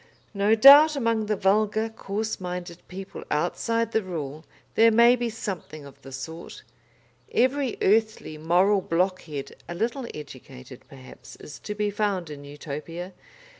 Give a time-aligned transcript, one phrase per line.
[0.33, 4.43] "No doubt among the vulgar, coarse minded people outside the Rule
[4.73, 6.63] there may be something of the sort.
[7.31, 13.13] Every earthly moral blockhead, a little educated, perhaps, is to be found in Utopia.